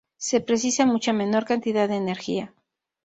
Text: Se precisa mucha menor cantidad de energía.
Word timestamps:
Se 0.17 0.41
precisa 0.41 0.87
mucha 0.87 1.13
menor 1.13 1.45
cantidad 1.45 1.87
de 1.87 1.95
energía. 1.97 2.55